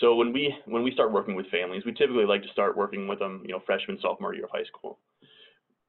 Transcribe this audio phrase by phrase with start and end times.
[0.00, 3.08] So when we when we start working with families, we typically like to start working
[3.08, 4.98] with them, you know, freshman, sophomore year of high school.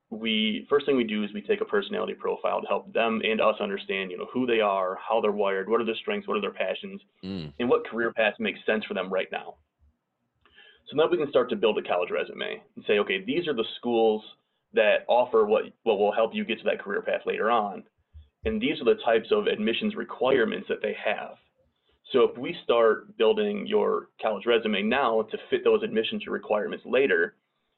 [0.09, 3.39] We first thing we do is we take a personality profile to help them and
[3.39, 6.37] us understand, you know, who they are, how they're wired, what are their strengths, what
[6.37, 7.53] are their passions, mm.
[7.59, 9.55] and what career paths make sense for them right now.
[10.89, 13.53] So now we can start to build a college resume and say, okay, these are
[13.53, 14.23] the schools
[14.73, 17.83] that offer what what will help you get to that career path later on,
[18.45, 21.35] and these are the types of admissions requirements that they have.
[22.11, 27.35] So if we start building your college resume now to fit those admissions requirements later,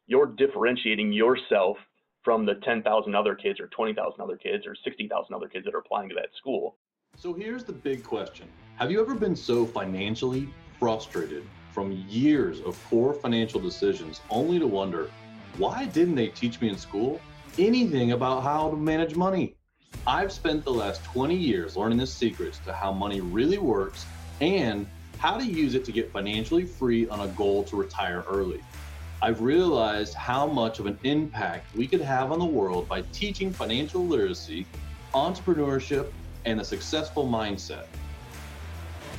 [0.07, 1.75] you're differentiating yourself
[2.23, 5.79] from the 10,000 other kids or 20,000 other kids or 60,000 other kids that are
[5.79, 6.77] applying to that school.
[7.17, 8.47] So here's the big question.
[8.77, 10.47] Have you ever been so financially
[10.79, 15.09] frustrated from years of poor financial decisions only to wonder,
[15.57, 17.19] why didn't they teach me in school
[17.57, 19.55] anything about how to manage money?
[20.07, 24.05] I've spent the last 20 years learning the secrets to how money really works
[24.41, 24.87] and
[25.19, 28.59] how to use it to get financially free on a goal to retire early.
[29.21, 33.53] I've realized how much of an impact we could have on the world by teaching
[33.53, 34.65] financial literacy,
[35.13, 36.11] entrepreneurship,
[36.45, 37.85] and a successful mindset.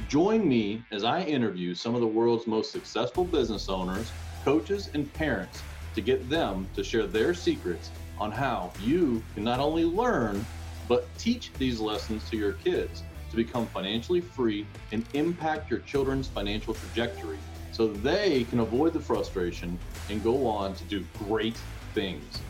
[0.09, 4.11] Join me as I interview some of the world's most successful business owners,
[4.45, 5.63] coaches, and parents
[5.95, 10.45] to get them to share their secrets on how you can not only learn,
[10.89, 16.29] but teach these lessons to your kids to become financially free and impact your children's
[16.29, 17.39] financial trajectory
[17.71, 19.79] so they can avoid the frustration
[20.11, 21.57] and go on to do great
[21.95, 22.41] things.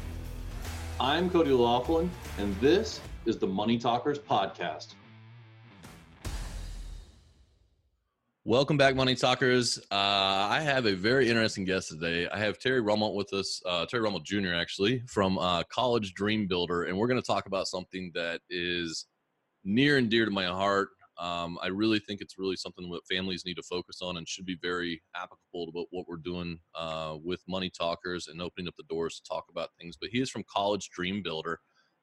[0.99, 4.95] I'm Cody Laughlin, and this is the Money Talkers Podcast.
[8.45, 9.79] Welcome back, Money Talkers.
[9.89, 12.29] Uh, I have a very interesting guest today.
[12.29, 16.49] I have Terry Rummelt with us, uh, Terry Rummelt Jr., actually, from uh, College Dream
[16.49, 19.07] Builder, and we're going to talk about something that is
[19.65, 20.89] near and dear to my heart.
[21.19, 24.47] Um, I really think it's really something that families need to focus on and should
[24.47, 28.85] be very applicable to what we're doing uh, with Money Talkers and opening up the
[28.89, 29.97] doors to talk about things.
[30.01, 31.61] But he is from College Dream Builder.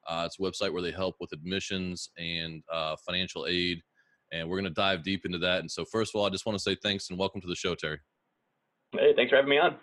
[0.08, 3.82] Uh, it's a website where they help with admissions and uh, financial aid.
[4.32, 5.60] And we're going to dive deep into that.
[5.60, 7.56] And so, first of all, I just want to say thanks and welcome to the
[7.56, 7.98] show, Terry.
[8.92, 9.76] Hey, thanks for having me on.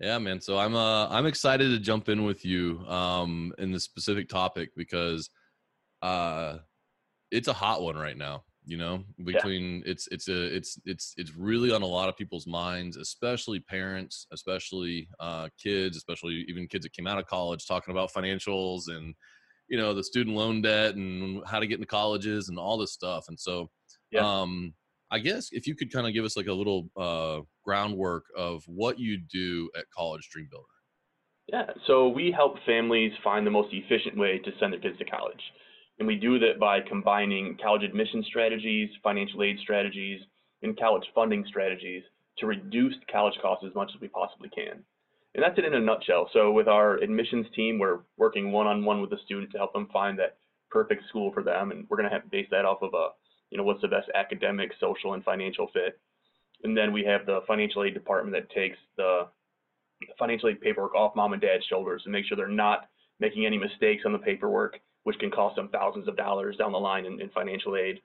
[0.00, 0.40] Yeah, man.
[0.40, 4.70] So I'm uh I'm excited to jump in with you um in this specific topic
[4.76, 5.28] because
[6.02, 6.58] uh
[7.30, 9.92] it's a hot one right now you know between yeah.
[9.92, 14.26] it's it's a it's it's it's really on a lot of people's minds especially parents
[14.32, 19.14] especially uh, kids especially even kids that came out of college talking about financials and
[19.68, 22.92] you know the student loan debt and how to get into colleges and all this
[22.92, 23.70] stuff and so
[24.10, 24.20] yeah.
[24.20, 24.74] um
[25.10, 28.62] i guess if you could kind of give us like a little uh groundwork of
[28.66, 30.66] what you do at college dream builder
[31.46, 35.06] yeah so we help families find the most efficient way to send their kids to
[35.06, 35.42] college
[35.98, 40.20] and we do that by combining college admission strategies, financial aid strategies,
[40.62, 42.02] and college funding strategies
[42.38, 44.82] to reduce college costs as much as we possibly can.
[45.34, 46.30] And that's it in a nutshell.
[46.32, 50.18] So with our admissions team, we're working one-on-one with the student to help them find
[50.18, 50.36] that
[50.70, 51.70] perfect school for them.
[51.70, 53.08] And we're going to have to base that off of a,
[53.50, 56.00] you know, what's the best academic, social, and financial fit.
[56.64, 59.28] And then we have the financial aid department that takes the
[60.18, 62.88] financial aid paperwork off mom and dad's shoulders and make sure they're not
[63.20, 66.78] making any mistakes on the paperwork which can cost them thousands of dollars down the
[66.78, 68.00] line in, in financial aid.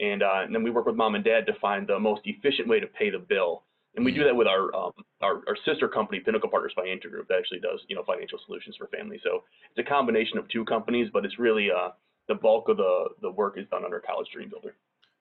[0.00, 2.68] And, uh, and, then we work with mom and dad to find the most efficient
[2.68, 3.62] way to pay the bill.
[3.94, 4.28] And we do mm-hmm.
[4.28, 4.92] that with our, um,
[5.22, 8.76] our, our fister company, Pinnacle Partners Financial Group, that actually does you know financial solutions
[8.76, 9.20] for families.
[9.24, 9.42] So
[9.74, 11.90] it's a combination of two companies, but it's really uh,
[12.28, 14.76] the bulk of the the work is done under College Dream Builder.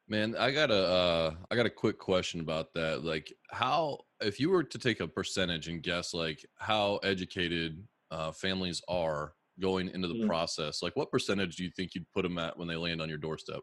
[0.08, 3.04] Man, I got a uh, I got a quick question about that.
[3.04, 7.82] Like, how if you were to take a percentage and guess like how educated
[8.12, 10.28] uh, families are going into the mm.
[10.28, 10.82] process?
[10.82, 13.18] Like, what percentage do you think you'd put them at when they land on your
[13.18, 13.62] doorstep?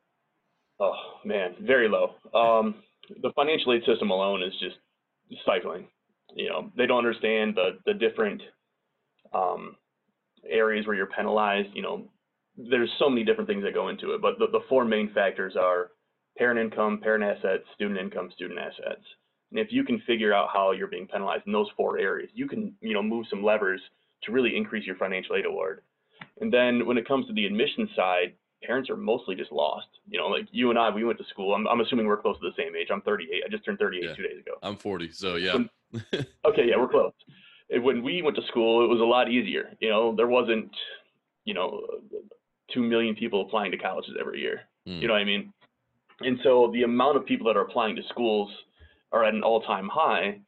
[0.81, 0.95] Oh
[1.25, 2.15] man, very low.
[2.35, 2.77] Um,
[3.23, 4.77] the financial aid system alone is just
[5.43, 5.87] stifling.
[6.35, 8.43] You know, they don't understand the the different
[9.35, 9.77] um,
[10.49, 11.69] areas where you're penalized.
[11.75, 12.09] You know,
[12.57, 15.55] there's so many different things that go into it, but the, the four main factors
[15.57, 15.91] are
[16.37, 19.05] parent income, parent assets, student income, student assets.
[19.51, 22.49] And if you can figure out how you're being penalized in those four areas, you
[22.49, 23.81] can, you know, move some levers
[24.25, 25.83] to really increase your financial aid award.
[26.41, 29.89] And then when it comes to the admission side, parents are mostly just lost.
[30.09, 31.55] You know, like you and I, we went to school.
[31.55, 32.89] I'm, I'm assuming we're close to the same age.
[32.91, 33.43] I'm 38.
[33.45, 34.15] I just turned 38 yeah.
[34.15, 34.53] two days ago.
[34.63, 35.11] I'm 40.
[35.13, 35.55] So yeah.
[35.55, 35.71] When,
[36.45, 37.13] okay, yeah, we're close.
[37.71, 39.71] When we went to school, it was a lot easier.
[39.81, 40.71] You know, there wasn't,
[41.45, 41.81] you know,
[42.73, 44.63] two million people applying to colleges every year.
[44.87, 45.01] Mm.
[45.01, 45.53] You know what I mean?
[46.21, 48.51] And so the amount of people that are applying to schools
[49.11, 50.41] are at an all-time high,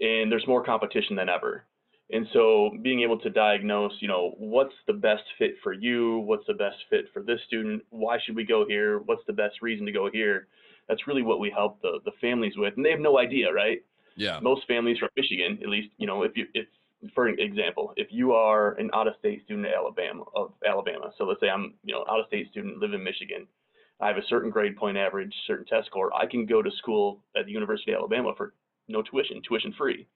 [0.00, 1.64] and there's more competition than ever.
[2.10, 6.20] And so being able to diagnose, you know, what's the best fit for you?
[6.20, 7.82] What's the best fit for this student?
[7.90, 9.00] Why should we go here?
[9.00, 10.48] What's the best reason to go here?
[10.88, 12.74] That's really what we help the, the families with.
[12.76, 13.84] And they have no idea, right?
[14.16, 14.40] Yeah.
[14.40, 16.66] Most families from Michigan, at least, you know, if you, if,
[17.14, 21.50] for example, if you are an out-of-state student at Alabama of Alabama, so let's say
[21.50, 23.46] I'm, you know, out-of-state student, live in Michigan,
[24.00, 27.20] I have a certain grade point average, certain test score, I can go to school
[27.36, 28.54] at the University of Alabama for
[28.88, 30.06] no tuition, tuition free.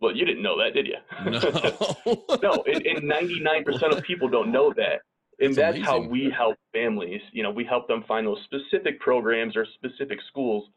[0.00, 0.96] Well, you didn't know that, did you?
[1.24, 2.38] No.
[2.42, 5.00] no, and, and 99% of people don't know that.
[5.40, 7.20] And That's that's, how we help families.
[7.32, 10.68] You know, we help them find those specific programs or specific schools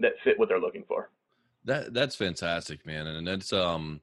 [0.00, 1.10] that fit what they're looking for.
[1.66, 4.00] That that's fantastic, man, and that's um,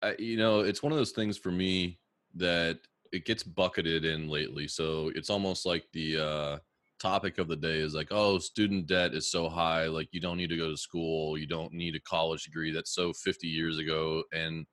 [0.00, 1.98] I, you know, it's one of those things for me
[2.34, 2.78] that
[3.12, 4.68] it gets bucketed in lately.
[4.68, 6.58] So it's almost like the uh,
[7.02, 10.38] topic of the day is like, oh, student debt is so high, like you don't
[10.38, 12.72] need to go to school, you don't need a college degree.
[12.72, 14.66] That's so 50 years ago, and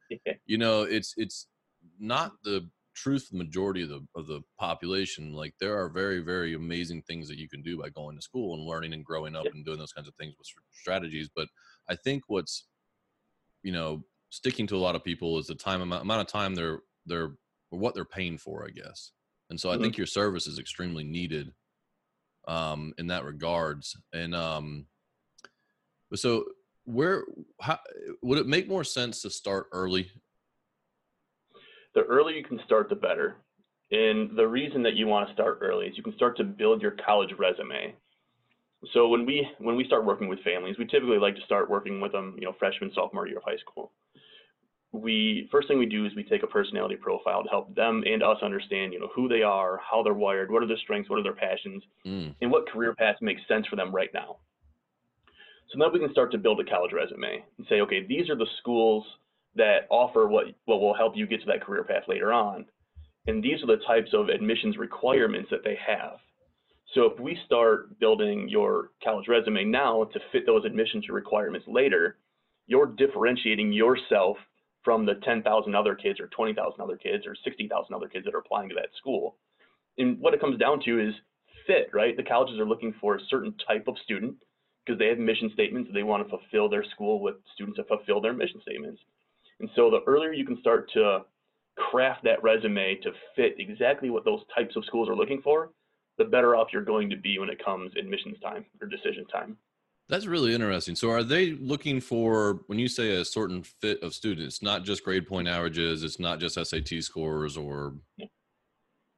[0.46, 1.48] you know, it's it's
[2.00, 3.30] not the truth.
[3.31, 7.38] The majority of the of the population, like there are very very amazing things that
[7.40, 9.54] you can do by going to school and learning and growing up Yep.
[9.54, 11.50] and doing those kinds of things with strategies, but
[11.90, 12.68] I think what's
[13.64, 16.56] you know sticking to a lot of people is the time amount, amount of time
[16.56, 17.36] they're they're
[17.72, 19.12] or what they're paying for, I guess.
[19.50, 19.80] And so I Mhm.
[19.80, 21.54] think your service is extremely needed
[22.50, 23.96] um, in that regards.
[24.12, 24.88] And um,
[26.16, 26.46] so
[26.86, 27.24] where
[27.62, 27.80] how,
[28.24, 30.10] would it make more sense to start early?
[31.94, 33.36] The earlier you can start, the better.
[33.92, 36.81] And the reason that you want to start early is you can start to build
[36.81, 37.96] your college resume.
[38.94, 42.01] So when we when we start working with families, we typically like to start working
[42.01, 43.92] with them, you know, freshman, sophomore year of high school.
[44.91, 48.24] We first thing we do is we take a personality profile to help them and
[48.24, 51.19] us understand, you know, who they are, how they're wired, what are their strengths, what
[51.19, 54.38] are their passions, Mm, and what career path makes sense for them right now.
[55.71, 58.36] So now we can start to build a college resume and say, okay, these are
[58.36, 59.06] the schools
[59.56, 62.65] that offer what, what will help you get to that career path later on.
[63.27, 66.18] And these are the types of admissions requirements that they have.
[66.95, 72.18] So if we start building your college resume now to fit those admissions requirements later,
[72.65, 74.38] you're differentiating yourself
[74.89, 78.39] from the 10,000 other kids or 20,000 other kids or 60,000 other kids that are
[78.39, 79.36] applying to that school.
[80.00, 81.13] And what it comes down to is
[81.68, 82.18] fit, right?
[82.18, 84.38] The colleges are looking for a certain type of student
[84.83, 85.91] because they have mission statements.
[85.94, 89.00] They want to fulfill their school with students that fulfill their mission statements.
[89.59, 91.19] And so the earlier you can start to
[91.77, 95.69] craft that resume to fit exactly what those types of schools are looking for,
[96.18, 99.56] the better off you're going to be when it comes admissions time or decision time.
[100.10, 100.96] That's really interesting.
[100.96, 105.04] So are they looking for when you say a certain fit of students, not just
[105.04, 107.94] grade point averages, it's not just SAT scores or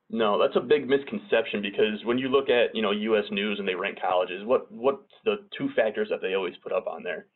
[0.10, 3.68] No, that's a big misconception because when you look at, you know, US News and
[3.68, 7.28] they rank colleges, what what's the two factors that they always put up on there?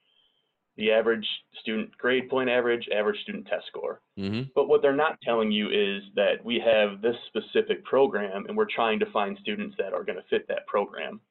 [0.75, 1.25] The average
[1.61, 4.01] student grade point average, average student test score.
[4.17, 8.57] hmm But what they're not telling you is that we have this specific program and
[8.57, 11.21] we're trying to find students that are going to fit that program.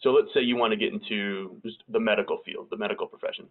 [0.00, 3.46] So let's say you want to get into just the medical field, the medical profession.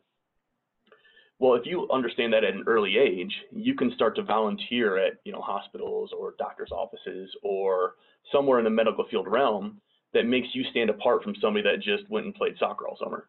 [1.40, 5.14] Well, if you understand that at an early age, you can start to volunteer at,
[5.26, 7.96] you know, hospitals or doctors' offices or
[8.32, 9.82] somewhere in the medical field realm
[10.14, 13.28] that makes you stand apart from somebody that just went and played soccer all summer,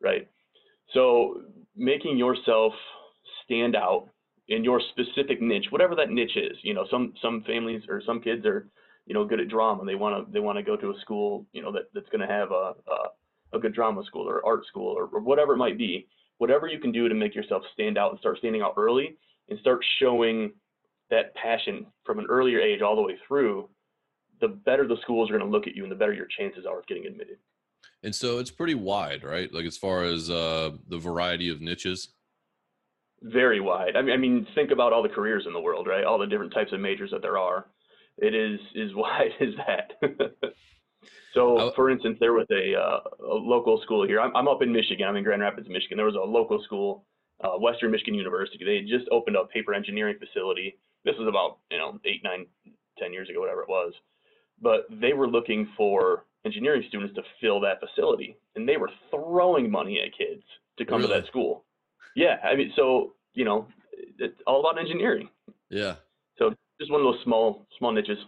[0.00, 0.26] right?
[0.94, 1.42] So
[1.76, 2.72] making yourself
[3.44, 4.08] stand out
[4.48, 6.56] in your specific niche, whatever that niche is.
[6.62, 8.68] You know, some some families or some kids are,
[9.06, 9.84] you know, good at drama.
[9.84, 12.26] They want to they want to go to a school, you know, that, that's going
[12.26, 12.96] to have a, a
[13.52, 16.08] a good drama school or art school or, or whatever it might be.
[16.38, 19.16] Whatever you can do to make yourself stand out and start standing out early
[19.48, 20.52] and start showing
[21.10, 23.68] that passion from an earlier age all the way through,
[24.40, 26.66] the better the schools are going to look at you and the better your chances
[26.66, 27.36] are of getting admitted.
[28.02, 29.52] And so it's pretty wide, right?
[29.52, 32.08] Like as far as uh, the variety of niches.
[33.22, 33.96] very wide.
[33.96, 36.04] I mean, I mean, think about all the careers in the world, right?
[36.04, 37.66] All the different types of majors that there are.
[38.18, 39.92] It is as wide as that.
[41.34, 44.20] so, I- for instance, there was a, uh, a local school here.
[44.20, 45.06] I'm, I'm up in Michigan.
[45.06, 45.96] I'm in Grand Rapids, Michigan.
[45.96, 47.04] There was a local school,
[47.42, 48.64] uh, Western Michigan University.
[48.64, 50.78] They had just opened up a paper engineering facility.
[51.04, 52.46] This was about you know eight, nine,
[52.98, 53.92] ten years ago, whatever it was.
[54.62, 59.70] But they were looking for engineering students to fill that facility, and they were throwing
[59.70, 60.42] money at kids
[60.78, 61.64] to come to that school.
[62.14, 63.66] Yeah, I mean, so you know,
[64.18, 65.28] it's all about engineering.
[65.70, 65.96] Yeah.
[66.80, 68.18] Just one of those small, small niches.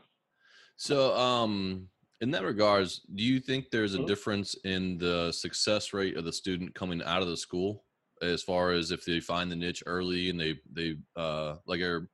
[0.76, 1.88] So, um,
[2.20, 4.06] in that regards, do you think there's a Mhm.
[4.06, 7.84] difference in the success rate of the student coming out of the school,
[8.22, 12.08] as far as if they find the niche early and they they uh like are?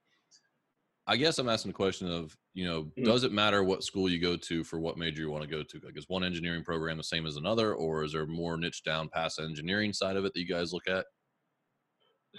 [1.07, 3.05] I guess I'm asking the question of you know, Mhm.
[3.05, 5.62] does it matter what school you go to for what major you want to go
[5.62, 5.81] to?
[5.81, 9.09] Like, is one engineering program the same as another, or is there more niche down
[9.09, 11.07] past the engineering side of it that you guys look at?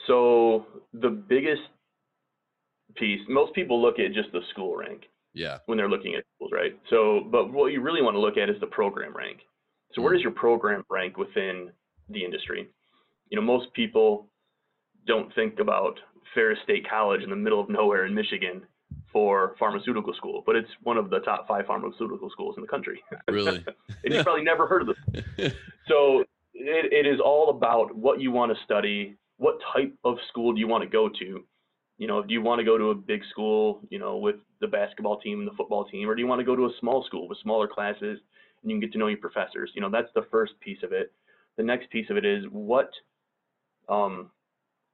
[0.08, 1.64] So the biggest
[2.96, 5.60] piece, most people look at just the school rank Yeah.
[5.66, 6.78] when they're looking at schools, right?
[6.90, 9.40] So, but what you really want to look at is the program rank.
[9.94, 10.16] So where Mm.
[10.18, 11.72] does your program rank within
[12.10, 12.68] the industry?
[13.30, 14.30] You know, most people
[15.06, 16.00] don't think about
[16.34, 18.66] Ferris State College in the middle of nowhere in Michigan
[19.12, 23.04] for pharmaceutical school, but it's one of the top five pharmaceutical schools in the country.
[23.30, 23.64] Really?
[24.04, 24.96] and you've probably never heard of
[25.38, 25.54] this.
[25.88, 26.22] So
[26.54, 30.60] it, it is all about what you want to study, what type of school do
[30.60, 31.44] you want to go to.
[31.98, 34.68] You know, do you want to go to a big school, you know, with the
[34.68, 37.04] basketball team and the football team, or do you want to go to a small
[37.06, 38.20] school with smaller classes
[38.62, 39.72] and you can get to know your professors?
[39.76, 41.12] You know, that's the first piece of it.
[41.58, 42.90] The next piece of it is what,
[43.90, 44.32] um,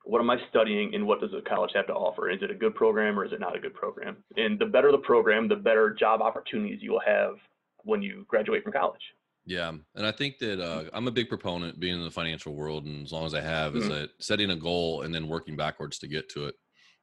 [0.04, 2.30] what am I studying and what does the college have to offer?
[2.30, 4.18] Is it a good program or is it not a good program?
[4.36, 7.36] And the better the program, the better job opportunities you will have
[7.84, 9.02] when you graduate from college.
[9.46, 12.86] Yeah, and I think that uh, I'm a big proponent, being in the financial world,
[12.86, 13.90] and as long as I have, is Mhm.
[13.90, 16.56] that setting a goal and then working backwards to get to it.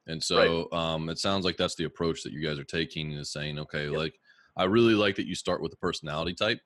[0.07, 3.31] And so um, it sounds like that's the approach that you guys are taking is
[3.31, 3.97] saying, okay, Yep.
[3.97, 4.19] like
[4.55, 6.59] I really like that you start with the personality type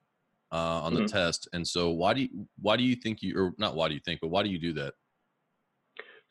[0.51, 1.11] uh, on the Mhm.
[1.11, 1.47] test.
[1.53, 3.99] And so why do you why do you think you or not why do you
[3.99, 4.93] think, but why do you do that?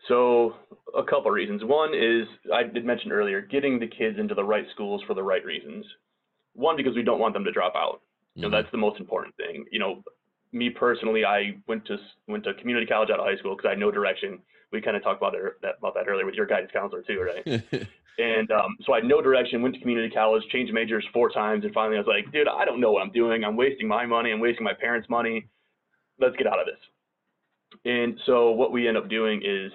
[0.09, 0.55] So
[0.97, 1.63] a couple reasons.
[1.65, 5.23] One is I did mention earlier, getting the kids into the right schools for the
[5.23, 5.85] right reasons.
[6.55, 8.03] One because we don't want them to drop out.
[8.35, 8.63] You know, Mhm.
[8.63, 9.67] that's the most important thing.
[9.71, 10.03] You know,
[10.53, 11.99] me personally, I went to
[12.29, 14.41] went to community college out of high school because I had no direction.
[14.73, 17.21] We kind of talked about that, that about that earlier with your guidance counselor too,
[17.21, 17.89] right?
[18.19, 21.65] And um, so I had no direction, went to community college, changed majors four times,
[21.65, 23.45] and finally I was like, dude, I don't know what I'm doing.
[23.45, 24.31] I'm wasting my money.
[24.31, 25.49] I'm wasting my parents' money.
[26.19, 27.81] Let's get out of this.
[27.87, 29.73] And so what we end up doing is,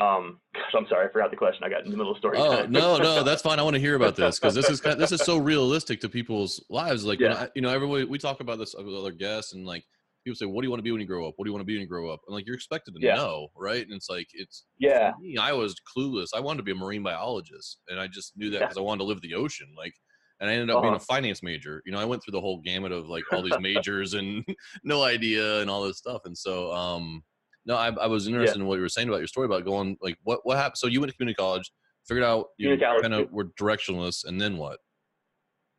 [0.00, 1.64] um, gosh, I'm sorry, I forgot the question.
[1.64, 2.38] I got in the middle of the story.
[2.38, 3.58] Oh no, no, that's fine.
[3.58, 6.08] I want to hear about this because this is kind this is so realistic to
[6.08, 7.04] people's lives.
[7.04, 7.42] Like, when Yeah.
[7.42, 9.84] I, you know, everybody we talk about this with other guests, and like
[10.24, 11.34] people say, "What do you want to be when you grow up?
[11.36, 13.00] What do you want to be when you grow up?" And like you're expected to
[13.00, 13.16] Yeah.
[13.16, 13.82] know, right?
[13.82, 16.28] And it's like it's yeah, me, I was clueless.
[16.34, 18.98] I wanted to be a marine biologist, and I just knew that because I wanted
[19.00, 19.74] to live the ocean.
[19.76, 19.94] Like,
[20.40, 21.00] and I ended up being a Uh-huh.
[21.00, 21.82] finance major.
[21.84, 24.44] You know, I went through the whole gamut of like all these majors and
[24.84, 26.22] no idea and all this stuff.
[26.24, 27.22] And so, um,
[27.66, 29.96] no, I, I was interested in what you were saying about your story about going
[30.00, 30.78] like what what happened.
[30.78, 31.70] So you went to community college,
[32.06, 34.80] figured out you kind of were directionless, and then what?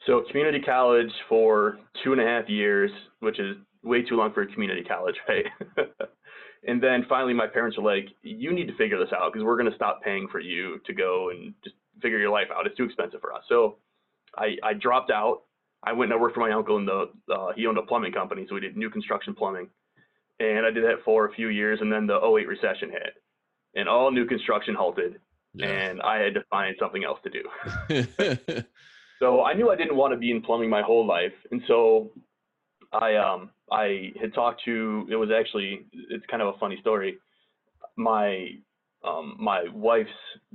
[0.06, 4.42] So community college for two and a half years, which is way too long for
[4.42, 5.46] a community college, right?
[6.68, 9.58] and then finally, my parents were like, "You need to figure this out because we're
[9.58, 12.68] going to stop paying for you to go and just figure your life out.
[12.68, 13.78] It's too expensive for us." So
[14.38, 15.44] I, I dropped out.
[15.84, 18.14] I went and I worked for my uncle in the uh, he owned a plumbing
[18.14, 19.70] company, so we did new construction plumbing,
[20.40, 23.14] and I did that for a few years, and then the 08 recession hit,
[23.76, 25.20] and all new construction halted,
[25.60, 28.64] and I had to find something else to do.
[29.22, 32.10] So I knew I didn't want to be in plumbing my whole life, and so
[32.92, 35.08] I um I had talked to.
[35.10, 37.18] It was actually it's kind of a funny story.
[37.98, 38.50] My
[39.04, 40.10] um my wife's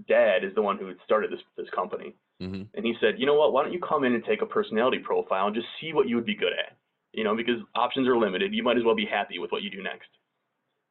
[0.08, 3.26] dad is the one who had started this this company, hmm and he said, you
[3.26, 3.52] know what?
[3.52, 6.16] Why don't you come in and take a personality profile and just see what you
[6.16, 6.76] would be good at?
[7.12, 8.52] You know, because options are limited.
[8.52, 10.08] You might as well be happy with what you do next.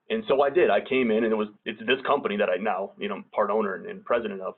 [0.10, 0.70] And so I did.
[0.70, 3.51] I came in, and it was it's this company that I now you know part
[3.51, 4.55] owner and, and president of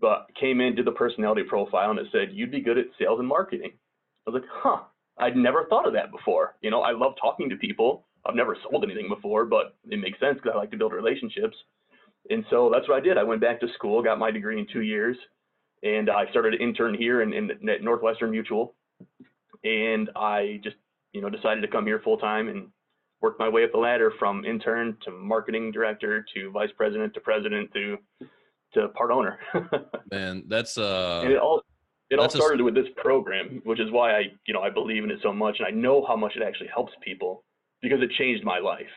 [0.00, 3.18] but came in, did the personality profile, and it said you'd be good at sales
[3.18, 3.72] and marketing.
[4.26, 4.82] I was like, huh,
[5.18, 6.56] I'd never thought of that before.
[6.60, 8.06] You know, I love talking to people.
[8.26, 11.56] I've never sold anything before, but it makes sense because I like to build relationships.
[12.28, 13.18] And so that's what I did.
[13.18, 15.16] I went back to school, got my degree in two years,
[15.82, 18.74] and I started an intern here in, in at Northwestern Mutual.
[19.64, 20.76] And I just,
[21.12, 22.68] you know, decided to come here full time and
[23.20, 27.20] worked my way up the ladder from intern to marketing director to vice president to
[27.20, 27.96] president to
[28.74, 29.38] to part owner.
[30.10, 31.22] Man, that's uh,
[32.10, 34.70] it all that's a started with this program, which is why I you know I
[34.70, 37.44] believe in it so much, and I know how much it actually helps people
[37.82, 38.90] because it changed my life.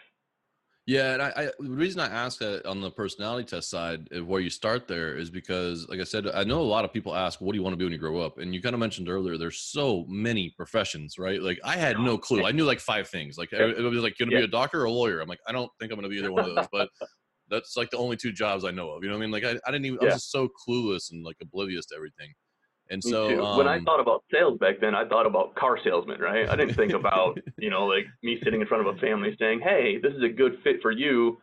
[0.86, 4.42] Yeah, and I, I the reason I ask that on the personality test side, where
[4.42, 7.39] you start there, is because, like I said, I know a lot of people ask,
[7.39, 9.08] "What do you want to be when you grow up?" And you kind of mentioned
[9.08, 11.42] earlier, there's so many professions, right?
[11.44, 12.44] Like I had no clue.
[12.44, 13.38] I knew like five things.
[13.38, 13.68] Like Yeah.
[13.68, 14.39] it was like, "Gonna Yeah.
[14.39, 16.32] be a doctor or a lawyer?" I'm like, I don't think I'm gonna be either
[16.32, 16.89] one of those, but
[17.50, 19.04] that's like the only two jobs I know of.
[19.04, 19.32] You know what I mean?
[19.32, 20.00] Like I, I didn't even.
[20.00, 22.34] I was just so clueless and like oblivious to everything.
[22.89, 23.58] And Me so too.
[23.58, 26.50] when I um, thought about sales back then, I thought about car salesman, right?
[26.50, 29.60] I didn't think about you know like me sitting in front of a family saying,
[29.62, 31.38] "Hey, this is a good fit for you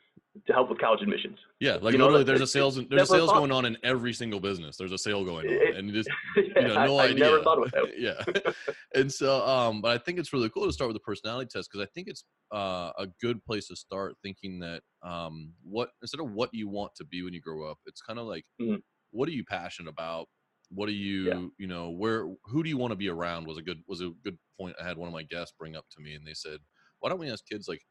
[0.46, 3.06] to help with college admissions." Yeah, like You literally, that- there's a sales there's a
[3.06, 4.76] sales going on in every single business.
[4.76, 7.06] There's a sale going on, It- and you just Yeah, you know, no I, I
[7.10, 7.24] idea.
[7.26, 7.96] never thought about that.
[7.96, 8.52] yeah,
[8.94, 11.70] and so, um, but I think it's really cool to start with the personality test
[11.70, 16.20] because I think it's uh, a good place to start thinking that um, what instead
[16.20, 18.82] of what you want to be when you grow up, it's kind of like Mhm.
[19.12, 20.26] what are you passionate about?
[20.70, 23.46] What do you, you know, where who do you want to be around?
[23.46, 24.76] Was a good was a good point.
[24.80, 26.60] I had one of my guests bring up to me, and they said,
[27.00, 27.82] why don't we ask kids like,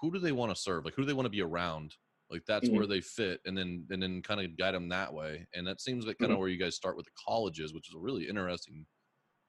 [0.00, 0.84] who do they want to serve?
[0.84, 1.96] Like, who do they want to be around?
[2.30, 2.72] Like that's Mhm.
[2.72, 5.46] where they fit, and then and then kind of guide them that way.
[5.54, 6.40] And that seems like kind of Mhm.
[6.40, 8.86] where you guys start with the colleges, which is a really interesting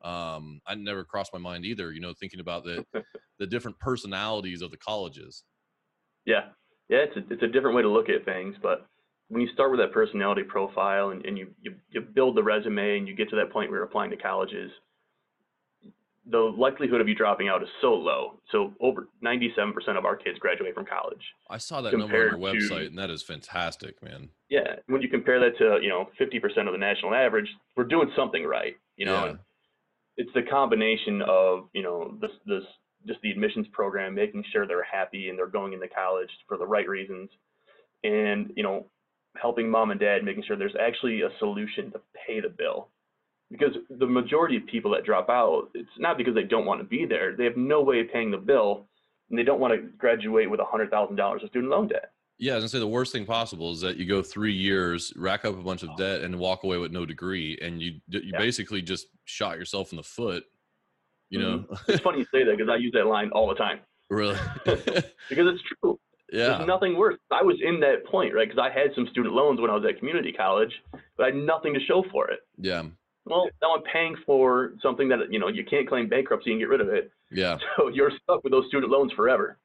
[0.04, 1.92] Um, I never crossed my mind either.
[1.94, 2.84] You know, thinking about the
[3.40, 5.46] the different personalities of the colleges.
[6.26, 6.52] Yeah,
[6.90, 8.88] yeah, it's a, it's a different way to look at things, but
[9.30, 12.98] when you start with that personality profile and, and you, you you build the resume
[12.98, 14.72] and you get to that point where you're applying to colleges,
[16.30, 18.40] the likelihood of you dropping out is so low.
[18.52, 21.22] So over 97% of our kids graduate from college.
[21.50, 24.30] I saw that number on your website, to, and that is fantastic, man.
[24.50, 28.12] Yeah, when you compare that to you know 50% of the national average, we're doing
[28.16, 28.76] something right.
[28.98, 29.34] You know, yeah.
[30.18, 32.64] it's the combination of you know this this
[33.08, 36.66] just the admissions program, making sure they're happy and they're going into college for the
[36.66, 37.30] right reasons,
[38.04, 38.88] and you know
[39.42, 42.90] helping mom and dad, making sure there's actually a solution to pay the bill
[43.52, 46.86] because the majority of people that drop out, it's not because they don't want to
[46.86, 47.36] be there.
[47.36, 48.88] They have no way of paying the bill,
[49.30, 52.12] and they don't want to graduate with a hundred thousand dollars of student loan debt.
[52.38, 55.12] Yeah, I was gonna say the worst thing possible is that you go three years,
[55.16, 58.22] rack up a bunch of debt, and walk away with no degree, and you you
[58.32, 58.38] yeah.
[58.38, 60.44] basically just shot yourself in the foot.
[61.30, 61.92] You know, mm-hmm.
[61.92, 63.80] it's funny you say that because I use that line all the time.
[64.12, 64.40] Really?
[64.66, 66.00] because it's true.
[66.32, 66.58] Yeah.
[66.58, 67.18] There's nothing worse.
[67.32, 68.48] I was in that point, right?
[68.48, 70.72] Because I had some student loans when I was at community college,
[71.18, 72.40] but I had nothing to show for it.
[72.58, 72.84] Yeah.
[73.26, 76.70] Well, now I'm paying for something that you know you can't claim bankruptcy and get
[76.70, 77.12] rid of it.
[77.32, 77.58] Yeah.
[77.78, 79.58] So you're stuck with those student loans forever.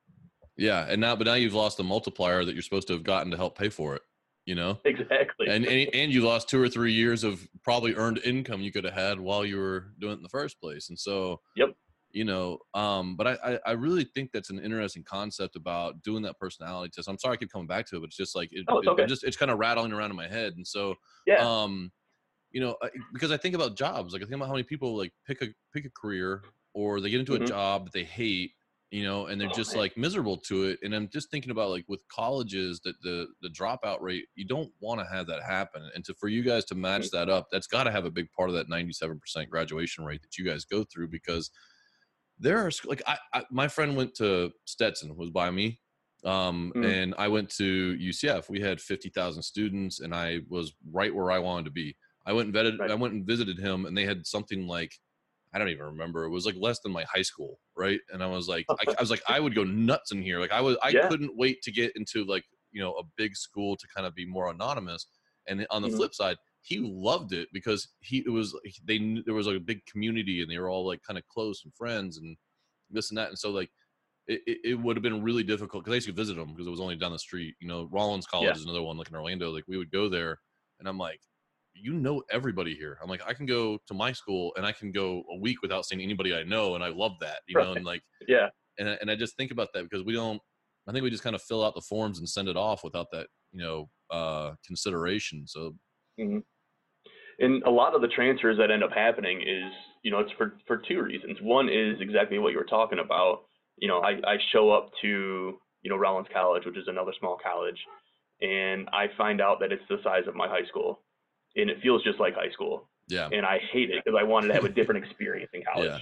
[0.56, 3.30] Yeah, and now but now you've lost the multiplier that you're supposed to have gotten
[3.30, 4.02] to help pay for it.
[4.46, 4.78] You know.
[4.84, 5.48] Exactly.
[5.48, 8.84] And and, and you lost two or three years of probably earned income you could
[8.84, 10.90] have had while you were doing it in the first place.
[10.90, 11.40] And so.
[11.56, 11.74] Yep.
[12.14, 16.38] You know, um, but I, I really think that's an interesting concept about doing that
[16.38, 17.08] personality test.
[17.08, 18.86] I'm sorry I keep coming back to it, but it's just like it, oh, it's
[18.86, 19.02] okay.
[19.02, 20.52] it just it's kind of rattling around in my head.
[20.54, 20.94] And so
[21.26, 21.44] yeah.
[21.44, 21.90] um
[22.52, 22.76] you know,
[23.12, 24.12] because I think about jobs.
[24.12, 26.42] Like I think about how many people like pick a pick a career
[26.72, 27.42] or they get into mm-hmm.
[27.42, 28.52] a job that they hate,
[28.92, 29.80] you know, and they're oh, just man.
[29.80, 30.78] like miserable to it.
[30.84, 34.70] And I'm just thinking about like with colleges that the the dropout rate, you don't
[34.78, 35.82] want to have that happen.
[35.96, 37.16] And to for you guys to match mm-hmm.
[37.16, 39.18] that up, that's got to have a big part of that 97%
[39.50, 41.50] graduation rate that you guys go through because
[42.38, 45.78] there are like I, I my friend went to Stetson was by me
[46.24, 46.84] um, mm.
[46.84, 48.48] and I went to UCF.
[48.48, 51.96] We had 50,000 students, and I was right where I wanted to be.
[52.26, 52.90] I went and vetted, right.
[52.90, 54.92] I went and visited him, and they had something like
[55.52, 56.24] I don't even remember.
[56.24, 58.00] It was like less than my high school, right?
[58.12, 60.40] And I was like, I, I was like, I would go nuts in here.
[60.40, 61.06] Like I was, I yeah.
[61.08, 62.42] couldn't wait to get into like
[62.72, 65.06] you know a big school to kind of be more anonymous.
[65.46, 65.98] And on the mm-hmm.
[65.98, 69.84] flip side, he loved it because he it was they there was like a big
[69.86, 72.36] community and they were all like kind of close and friends and
[72.90, 73.28] this and that.
[73.28, 73.70] And so like
[74.26, 76.70] it, it, would have been really difficult because I used to visit them because it
[76.70, 77.54] was only down the street.
[77.60, 78.54] You know, Rollins College yeah.
[78.54, 79.50] is another one like in Orlando.
[79.50, 80.38] Like we would go there,
[80.80, 81.20] and I'm like,
[81.74, 82.98] you know everybody here.
[83.02, 85.84] I'm like, I can go to my school and I can go a week without
[85.84, 87.66] seeing anybody I know, and I love that, you right.
[87.66, 87.74] know.
[87.74, 88.48] And like, yeah,
[88.78, 90.40] and and I just think about that because we don't.
[90.88, 93.06] I think we just kind of fill out the forms and send it off without
[93.12, 95.46] that, you know, uh, consideration.
[95.46, 95.74] So,
[96.20, 96.40] mm-hmm.
[97.38, 100.54] And a lot of the transfers that end up happening is, you know, it's for
[100.66, 101.38] for two reasons.
[101.42, 103.42] One is exactly what you were talking about.
[103.76, 107.38] You know, I I show up to you know Rollins College, which is another small
[107.42, 107.78] college,
[108.40, 111.00] and I find out that it's the size of my high school
[111.56, 112.88] and it feels just like high school.
[113.08, 113.28] Yeah.
[113.30, 115.90] And I hate it because I wanted to have a different experience in college.
[115.90, 115.98] Yeah.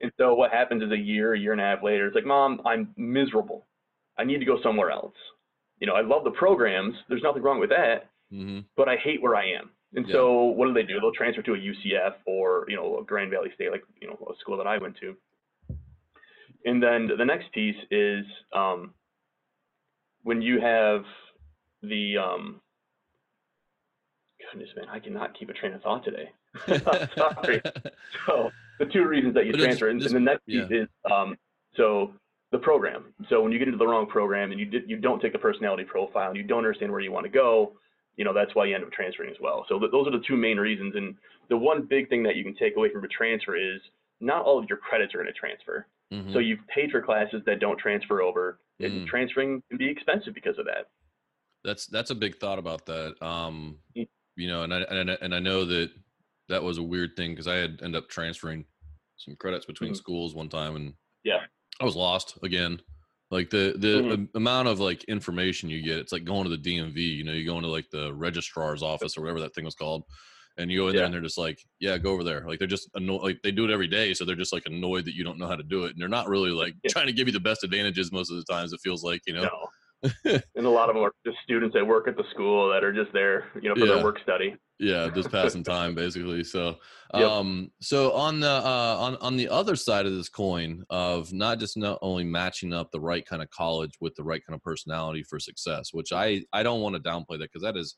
[0.00, 2.26] And so what happens is a year, a year and a half later, it's like,
[2.26, 3.66] Mom, I'm miserable.
[4.18, 5.14] I need to go somewhere else.
[5.78, 6.94] You know, I love the programs.
[7.08, 8.10] There's nothing wrong with that.
[8.32, 8.60] Mm-hmm.
[8.76, 9.70] But I hate where I am.
[9.94, 10.14] And yeah.
[10.14, 11.00] so what do they do?
[11.00, 14.18] They'll transfer to a UCF or, you know, a Grand Valley State, like, you know,
[14.30, 15.14] a school that I went to.
[16.64, 18.24] And then the next piece is
[18.54, 18.94] um,
[20.22, 21.02] when you have
[21.82, 22.60] the um,
[24.50, 26.30] goodness, man, I cannot keep a train of thought today.
[27.16, 27.60] Sorry.
[28.26, 30.62] so the two reasons that you but transfer, and, and, the next yeah.
[30.62, 31.36] piece is um,
[31.76, 32.12] so
[32.52, 33.12] the program.
[33.28, 35.38] So when you get into the wrong program and you did, you don't take the
[35.38, 37.72] personality profile and you don't understand where you want to go,
[38.16, 39.64] you know that's why you end up transferring as well.
[39.68, 40.94] So th- those are the two main reasons.
[40.96, 41.14] And
[41.48, 43.80] the one big thing that you can take away from a transfer is
[44.20, 45.86] not all of your credits are going to transfer.
[46.12, 46.32] Mm-hmm.
[46.32, 49.06] So you've paid for classes that don't transfer over, and mm.
[49.06, 50.88] transferring can be expensive because of that.
[51.64, 53.14] That's that's a big thought about that.
[53.22, 55.90] Um, mm you know, and I and I, and I know that
[56.48, 58.64] that was a weird thing because I had end up transferring
[59.16, 59.98] some credits between mm-hmm.
[59.98, 60.94] schools one time, and
[61.24, 61.40] yeah,
[61.80, 62.80] I was lost again.
[63.32, 64.36] Like the the mm-hmm.
[64.36, 66.96] amount of like information you get, it's like going to the DMV.
[66.96, 70.04] You know, you go into like the registrar's office or whatever that thing was called,
[70.58, 70.98] and you go in yeah.
[70.98, 72.44] there and they're just like, yeah, go over there.
[72.46, 73.22] Like they're just annoyed.
[73.22, 75.46] Like they do it every day, so they're just like annoyed that you don't know
[75.46, 76.90] how to do it, and they're not really like yeah.
[76.90, 78.74] trying to give you the best advantages most of the times.
[78.74, 79.44] It feels like you know.
[79.44, 79.61] No
[80.24, 82.92] and a lot of them are just students that work at the school that are
[82.92, 83.94] just there, you know, for yeah.
[83.94, 84.56] their work study.
[84.78, 86.42] Yeah, just passing time basically.
[86.44, 86.76] So,
[87.14, 87.22] yep.
[87.30, 91.58] um, so on the uh, on on the other side of this coin of not
[91.60, 94.62] just not only matching up the right kind of college with the right kind of
[94.62, 97.96] personality for success, which I I don't want to downplay that because that is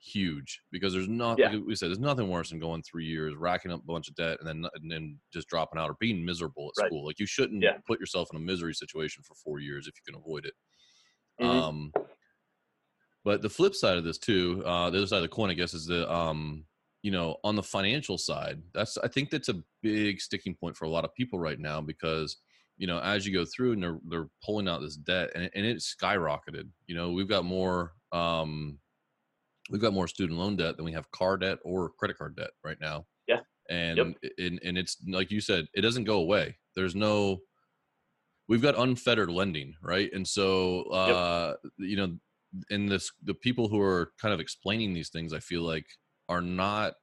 [0.00, 1.50] huge because there's not Yeah.
[1.50, 4.14] like we said there's nothing worse than going three years racking up a bunch of
[4.14, 6.88] debt and then and then just dropping out or being miserable at Right.
[6.88, 7.78] school like you shouldn't Yeah.
[7.86, 10.54] put yourself in a misery situation for four years if you can avoid it
[11.40, 11.46] Mhm.
[11.46, 11.92] um
[13.24, 15.54] but the flip side of this too uh the other side of the coin i
[15.54, 16.64] guess is the um
[17.02, 20.84] you know on the financial side that's i think that's a big sticking point for
[20.84, 22.38] a lot of people right now because
[22.76, 25.66] you know as you go through and they're they're pulling out this debt and, and
[25.66, 28.78] it's skyrocketed you know we've got more um
[29.70, 32.50] we've got more student loan debt than we have car debt or credit card debt
[32.64, 33.40] right now Yeah.
[33.68, 34.32] and Yep.
[34.38, 37.40] and, and it's like you said it doesn't go away there's no
[38.48, 40.12] we've got unfettered lending right?
[40.12, 42.18] And so uh you know
[42.70, 45.86] and this the people who are kind of explaining these things i feel like
[46.30, 46.94] are not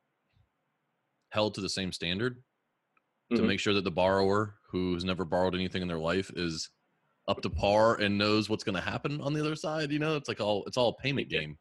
[1.31, 2.43] held to the same standard
[3.35, 3.43] to Mhm.
[3.43, 6.69] make sure that the borrower who's never borrowed anything in their life is
[7.27, 10.17] up to par and knows what's going to happen on the other side you know?
[10.17, 11.59] It's like all it's all a payment game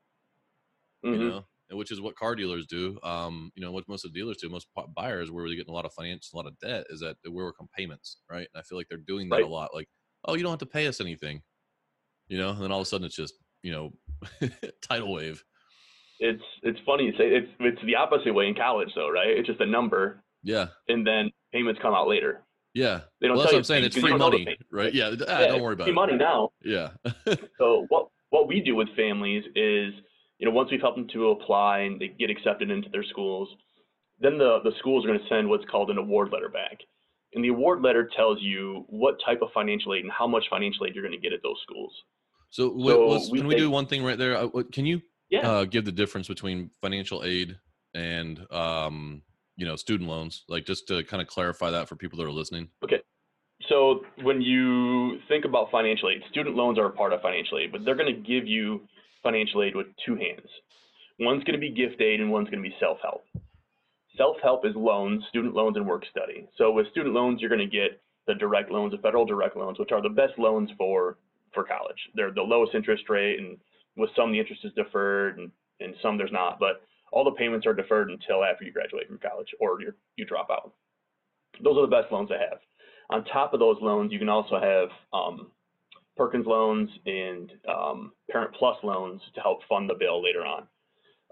[1.02, 1.12] Mhm.
[1.12, 4.18] you know which is what car dealers do um you know what most of the
[4.18, 6.84] dealers do most buyers where they're getting a lot of finance a lot of debt
[6.90, 8.48] is that they work on payments right?
[8.52, 9.44] And i feel like they're doing that Right.
[9.44, 9.88] a lot like
[10.26, 11.42] oh you don't have to pay us anything
[12.28, 12.50] you know?
[12.50, 13.92] And then all of a sudden it's just you know
[14.82, 15.42] tidal wave.
[16.20, 19.28] It's it's funny you say it's it's the opposite way in college though, right?
[19.28, 20.68] It's just a number, yeah.
[20.88, 22.44] and then payments come out later.
[22.72, 23.00] yeah.
[23.20, 24.56] They don't well that's tell what i'm saying it's free you don't know the money
[24.72, 24.94] right?
[24.94, 25.94] Yeah, ah, Yeah, don't worry about free it.
[25.96, 26.50] money now.
[26.64, 26.90] yeah.
[27.58, 29.92] So what what we do with families is,
[30.44, 33.48] you know, once we've helped them to apply and they get accepted into their schools,
[34.20, 36.80] then the the schools are going to send what's called an award letter back.
[37.32, 40.84] And the award letter tells you what type of financial aid and how much financial
[40.84, 41.90] aid you're going to get at those schools.
[42.50, 45.48] so, So we can we do one thing right there Uh, can you Yeah.
[45.50, 47.56] uh, give the difference between financial aid
[47.94, 49.22] and um,
[49.56, 52.30] you know student loans like just to kind of clarify that for people that are
[52.40, 53.00] listening Okay.
[53.70, 57.72] So when you think about financial aid, student loans are a part of financial aid,
[57.72, 58.86] but they're going to give you
[59.24, 60.48] financial aid with two hands.
[61.18, 63.24] One's going to be gift aid and one's going to be self-help.
[64.16, 66.46] Self-help is loans, student loans and work study.
[66.56, 69.78] So with student loans, you're going to get the direct loans, the federal direct loans,
[69.78, 71.18] which are the best loans for
[71.52, 71.98] for college.
[72.14, 73.58] They're the lowest interest rate, and
[73.96, 76.58] with some the interest is deferred, and, and some there's not.
[76.58, 76.82] But
[77.12, 80.48] all the payments are deferred until after you graduate from college or you you drop
[80.50, 80.72] out.
[81.62, 82.58] Those are the best loans to have.
[83.10, 85.50] On top of those loans, you can also have um,
[86.16, 90.66] Perkins loans and um, Parent Plus loans to help fund the bill later on.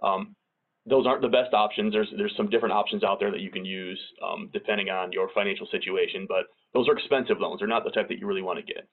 [0.03, 0.37] Um,
[0.85, 1.93] those aren't the best options.
[1.93, 5.29] There's there's some different options out there that you can use um, depending on your
[5.35, 7.61] financial situation, but those are expensive loans.
[7.61, 8.89] They're not the type that you really want to get.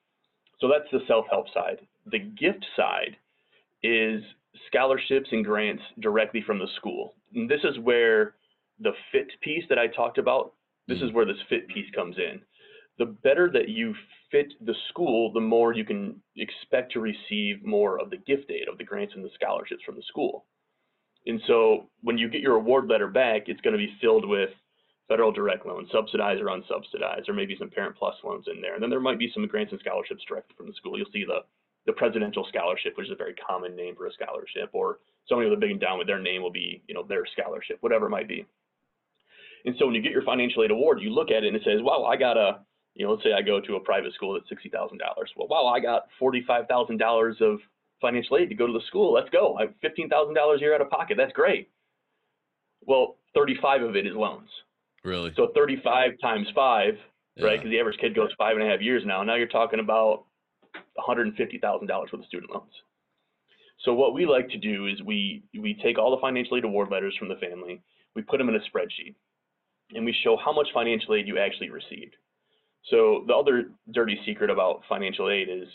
[0.60, 1.80] So that's the self-help side.
[2.06, 3.16] The gift side
[3.82, 4.22] is
[4.68, 7.14] scholarships and grants directly from the school.
[7.34, 8.34] And this is where
[8.78, 10.52] the fit piece that I talked about,
[10.86, 12.40] this is where this fit piece comes in.
[13.00, 13.94] The better that you
[14.30, 18.68] fit the school, the more you can expect to receive more of the gift aid,
[18.68, 20.44] of the grants and the scholarships from the school.
[21.26, 24.50] And so when you get your award letter back, it's going to be filled with
[25.08, 28.74] federal direct loans, subsidized or unsubsidized, or maybe some Parent Plus loans in there.
[28.74, 30.96] And then there might be some grants and scholarships directly from the school.
[30.96, 31.40] You'll see the
[31.86, 35.56] the presidential scholarship, which is a very common name for a scholarship, or somebody with
[35.56, 38.44] a big endowment, their name will be, you know, their scholarship, whatever it might be.
[39.64, 41.62] And so when you get your financial aid award, you look at it and it
[41.64, 42.60] says, wow, I got a,
[43.00, 45.30] you know, let's say I go to a private school that's sixty thousand dollars.
[45.34, 47.58] Well, wow, I got forty-five thousand dollars of
[47.98, 49.14] financial aid to go to the school.
[49.14, 49.56] Let's go.
[49.56, 51.16] I have fifteen thousand dollars a year out of pocket.
[51.16, 51.70] That's great.
[52.84, 54.50] Well, thirty-five of it is loans.
[55.02, 56.92] really So 35 times five,
[57.40, 57.58] right?
[57.58, 59.22] Because the average kid goes five and a half years now.
[59.22, 60.24] Now you're talking about
[60.98, 62.72] $150,000 worth of student loans.
[63.86, 66.90] So what we like to do is we we take all the financial aid award
[66.90, 67.80] letters from the family,
[68.14, 69.14] we put them in a spreadsheet,
[69.94, 72.14] and we show how much financial aid you actually received.
[72.88, 75.68] So the other dirty secret about financial aid is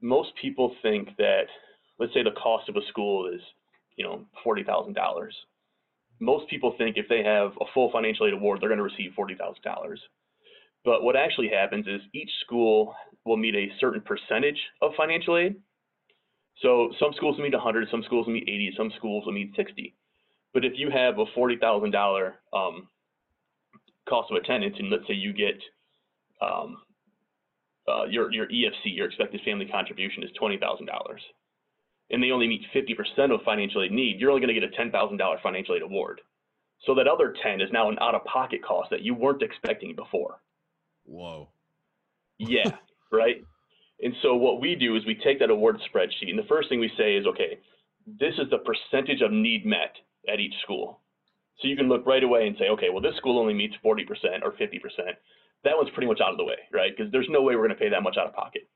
[0.00, 1.44] most people think that
[1.98, 3.40] let's say the cost of a school is
[3.96, 5.34] you know forty thousand dollars.
[6.20, 9.12] Most people think if they have a full financial aid award, they're going to receive
[9.14, 10.00] forty thousand dollars.
[10.84, 15.56] But what actually happens is each school will meet a certain percentage of financial aid.
[16.60, 19.52] So some schools will meet 100, some schools will meet 80, some schools will meet
[19.56, 19.94] 60.
[20.52, 22.88] But if you have a $40,000 um,
[24.08, 25.54] cost of attendance, and let's say you get
[26.42, 26.76] um,
[27.88, 30.58] uh, your your EFC, your expected family contribution, is $20,000,
[32.10, 34.80] and they only meet 50% of financial aid need, you're only going to get a
[34.80, 36.20] $10,000 financial aid award.
[36.86, 40.40] So that other 10 is now an out-of-pocket cost that you weren't expecting before.
[41.04, 41.48] whoa
[42.38, 42.72] Yeah,
[43.12, 43.42] right.
[44.00, 46.80] And so what we do is we take that award spreadsheet, and the first thing
[46.80, 47.58] we say is, okay,
[48.06, 49.94] this is the percentage of need met
[50.28, 51.00] at each school.
[51.60, 54.02] So you can look right away and say, okay, well, this school only meets 40%
[54.42, 54.58] or 50%.
[55.64, 56.92] That one's pretty much out of the way, right?
[56.96, 58.68] Because there's no way we're going to pay that much out of pocket.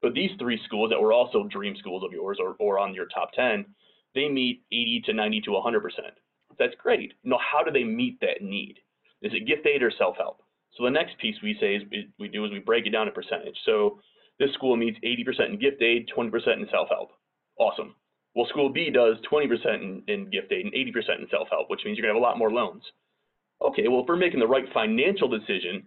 [0.00, 3.06] But these three schools that were also dream schools of yours or, or on your
[3.06, 3.64] top 10,
[4.14, 5.80] they meet 80 to 90 to 100%.
[6.58, 7.14] That's great.
[7.24, 8.76] Now, how do they meet that need?
[9.22, 10.42] Is it gift aid or self-help?
[10.76, 11.82] So the next piece we say is
[12.18, 13.56] we do is we break it down in percentage.
[13.64, 14.00] So
[14.38, 17.10] this school meets 80% in gift aid, 20% in self-help.
[17.58, 17.94] Awesome.
[18.34, 19.46] Well, school B does 20%
[19.82, 22.38] in, in gift aid and 80% in self-help, which means you're gonna have a lot
[22.38, 22.82] more loans.
[23.60, 25.84] Okay, well, if we're making the right financial decision,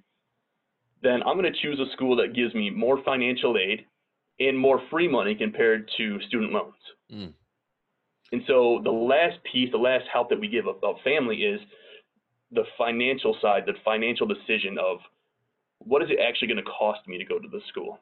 [1.01, 3.85] then I'm gonna choose a school that gives me more financial aid
[4.39, 6.73] and more free money compared to student loans.
[7.11, 7.33] Mm.
[8.31, 11.61] And so the last piece, the last help that we give a, a family is
[12.51, 14.97] the financial side, the financial decision of
[15.79, 17.99] what is it actually going to cost me to go to the school?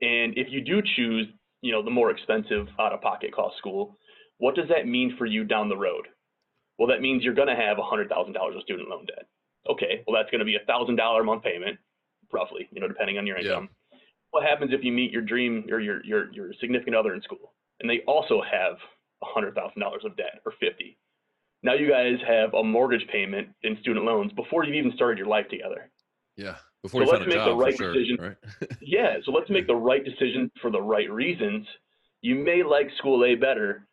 [0.00, 1.26] And if you do choose,
[1.60, 3.98] you know, the more expensive out-of-pocket cost school,
[4.38, 6.08] what does that mean for you down the road?
[6.78, 9.26] Well, that means you're going to have $100,000 of student loan debt.
[9.68, 11.78] Okay, well, that's going to be a $1,000 a month payment,
[12.32, 13.68] roughly, you know, depending on your income.
[13.92, 13.98] Yeah.
[14.30, 17.52] What happens if you meet your dream or your, your, your significant other in school
[17.80, 18.76] and they also have
[19.22, 19.52] a $100,000
[20.04, 20.98] of debt or 50?
[21.62, 25.28] Now you guys have a mortgage payment in student loans before you've even started your
[25.28, 25.90] life together.
[26.36, 26.56] Yeah.
[26.82, 28.16] Before so let's make the right sure, decision.
[28.20, 28.36] Right?
[28.80, 29.16] yeah.
[29.24, 31.66] So let's make the right decision for the right reasons.
[32.20, 33.86] You may like school A better,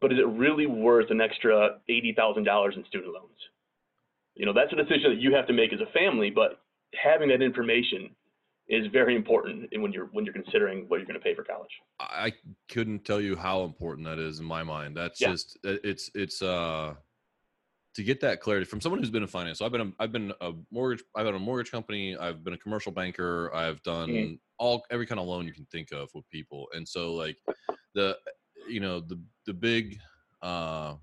[0.00, 3.38] but is it really worth an extra $80,000 in student loans?
[4.34, 6.60] You know, that's a decision that you have to make as a family, but
[6.94, 8.10] having that information
[8.68, 11.70] is very important when you're when you're considering what you're going to pay for college.
[12.00, 12.32] I
[12.70, 14.96] couldn't tell you how important that is in my mind.
[14.96, 15.30] That's yeah.
[15.30, 16.94] just it's it's uh
[17.94, 19.58] to get that clarity from someone who's been in finance.
[19.58, 22.16] So I've been a, I've been a mortgage I've been a mortgage company.
[22.16, 23.54] I've been a commercial banker.
[23.54, 24.34] I've done mm-hmm.
[24.58, 26.66] all every kind of loan you can think of with people.
[26.74, 27.36] And so like
[27.94, 28.16] the
[28.66, 29.98] you know the the big
[30.40, 30.94] uh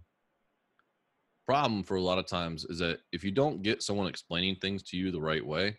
[1.45, 4.83] problem for a lot of times is that if you don't get someone explaining things
[4.83, 5.77] to you the right way,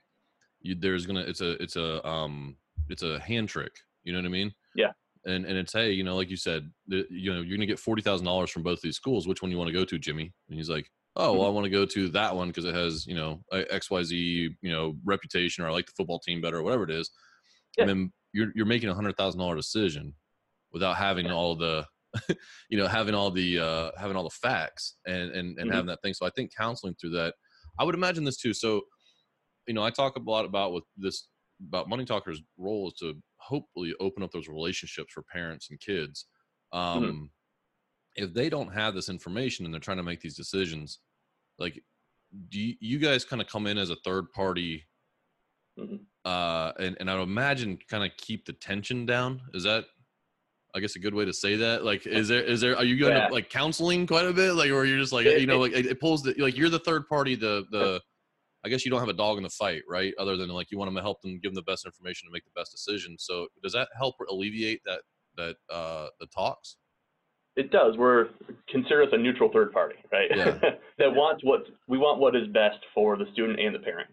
[0.61, 2.57] you, there's gonna it's a it's a um
[2.89, 3.73] it's a hand trick.
[4.05, 4.53] You know what I mean?
[4.75, 4.93] Yeah.
[5.25, 7.79] And and it's hey, you know, like you said, the, you know, you're gonna get
[7.79, 9.27] forty thousand dollars from both these schools.
[9.29, 10.33] Which one you want to go to, Jimmy?
[10.49, 11.55] And he's like, oh, well, I mm-hmm.
[11.55, 14.73] want to go to that one because it has you know X Y Z you
[14.73, 17.11] know reputation, or I like the football team better, or whatever it is.
[17.77, 17.83] Yeah.
[17.83, 20.15] And then you're you're making a hundred thousand dollar decision
[20.73, 21.87] without having all the
[22.69, 25.71] you know having all the uh having all the facts and and, and mm-hmm.
[25.71, 27.35] having that thing so i think counseling through that
[27.79, 28.83] i would imagine this too so
[29.67, 31.29] you know, I talk a lot about with this
[31.69, 36.27] about Money Talkers' role is to hopefully open up those relationships for parents and kids.
[36.75, 36.99] Mm-hmm.
[36.99, 37.25] Um, mm-hmm.
[38.17, 40.99] If they don't have this information and they're trying to make these decisions,
[41.59, 41.81] like,
[42.49, 44.85] do you, you guys kind of come in as a third party?
[45.79, 45.97] Mm-hmm.
[46.25, 49.41] Uh, and, and I would imagine kind of keep the tension down.
[49.55, 49.85] Is that,
[50.75, 51.85] I guess, a good way to say that?
[51.85, 53.29] Like, is there, is there, are you going yeah.
[53.29, 54.55] to like counseling quite a bit?
[54.55, 57.09] Like, or you're just like, you know, like it, pulls the, like you're the third
[57.09, 58.01] party, the, the,
[58.65, 60.15] I guess you don't have a dog in the fight, right?
[60.19, 62.33] Other than like you want them to help them give them the best information to
[62.33, 63.17] make the best decision.
[63.19, 65.01] So does that help alleviate that
[65.37, 66.77] that uh, the talks?
[67.57, 67.97] It does.
[67.99, 68.29] We're
[68.69, 70.31] consider us a neutral third party, right?
[70.35, 70.59] Yeah.
[70.99, 74.09] that wants what we want what is best for the student and the parent.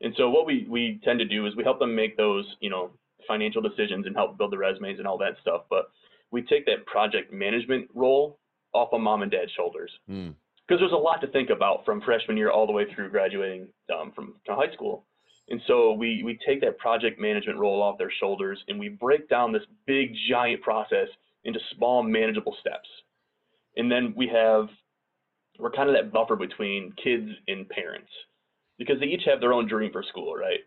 [0.00, 2.70] And so what we we tend to do is we help them make those you
[2.70, 2.90] know
[3.26, 5.62] financial decisions and help build the resumes and all that stuff.
[5.70, 5.90] But
[6.30, 8.38] we take that project management role
[8.72, 9.90] off of mom and dad's shoulders.
[10.10, 10.34] Mm
[10.66, 13.68] because there's a lot to think about from freshman year all the way through graduating
[13.94, 15.04] um, from high school.
[15.48, 19.28] And so we, we take that project management role off their shoulders and we break
[19.28, 21.08] down this big giant process
[21.44, 22.88] into small manageable steps.
[23.76, 24.68] And then we have,
[25.58, 28.08] we're kind of that buffer between kids and parents
[28.78, 30.60] because they each have their own dream for school, right?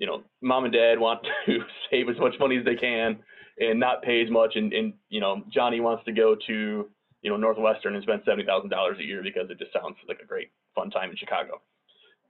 [0.00, 1.58] You know, mom and dad want to
[1.90, 3.20] save as much money as they can
[3.60, 4.56] and not pay as much.
[4.56, 6.90] And, and you know, Johnny wants to go to
[7.22, 10.20] you know, Northwestern and spend seventy thousand dollars a year because it just sounds like
[10.22, 11.60] a great fun time in Chicago.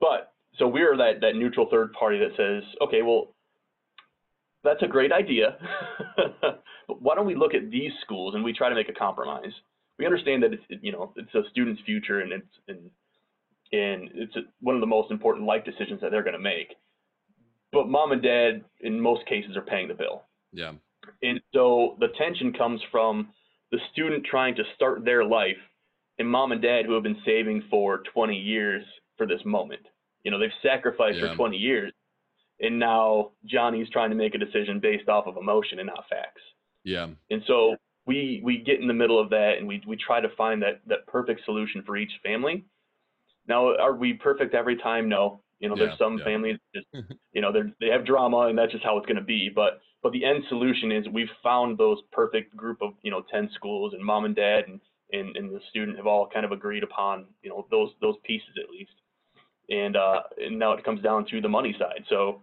[0.00, 3.34] But so we're that that neutral third party that says, okay, well,
[4.64, 5.56] that's a great idea,
[6.16, 6.62] but
[7.00, 9.52] why don't we look at these schools and we try to make a compromise?
[9.98, 12.90] We understand that it's you know it's a student's future and it's and
[13.72, 16.74] and it's a, one of the most important life decisions that they're going to make.
[17.72, 20.22] But mom and dad, in most cases, are paying the bill.
[20.52, 20.72] Yeah.
[21.22, 23.28] And so the tension comes from
[23.70, 25.56] the student trying to start their life
[26.18, 28.84] and mom and dad who have been saving for 20 years
[29.16, 29.82] for this moment.
[30.24, 31.30] You know, they've sacrificed yeah.
[31.30, 31.92] for 20 years
[32.60, 36.42] and now Johnny's trying to make a decision based off of emotion and not facts.
[36.84, 37.08] Yeah.
[37.30, 40.28] And so we we get in the middle of that and we we try to
[40.36, 42.64] find that that perfect solution for each family.
[43.48, 45.08] Now, are we perfect every time?
[45.08, 45.40] No.
[45.60, 46.24] You know, yeah, there's some yeah.
[46.24, 46.86] families just
[47.32, 49.80] you know, they they have drama and that's just how it's going to be, but
[50.02, 53.92] but the end solution is we've found those perfect group of you know 10 schools
[53.94, 54.80] and mom and dad and,
[55.12, 58.50] and, and the student have all kind of agreed upon you know those those pieces
[58.62, 58.92] at least.
[59.68, 62.04] And uh, and now it comes down to the money side.
[62.08, 62.42] So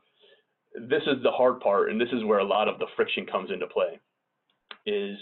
[0.75, 3.49] this is the hard part and this is where a lot of the friction comes
[3.51, 3.99] into play
[4.85, 5.17] is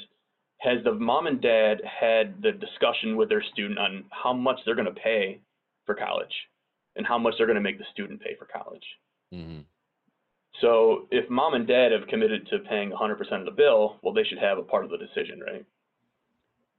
[0.59, 4.75] has the mom and dad had the discussion with their student on how much they're
[4.75, 5.39] going to pay
[5.85, 6.33] for college
[6.95, 8.85] and how much they're going to make the student pay for college?
[9.31, 9.59] hmm
[10.61, 14.23] So if mom and dad have committed to paying 100% of the bill, well, they
[14.23, 15.65] should have a part of the decision, right?